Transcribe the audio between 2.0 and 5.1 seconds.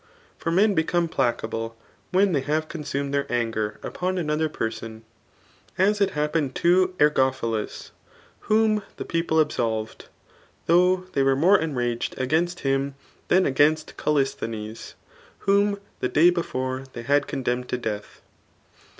when they have consumed their anger upon another person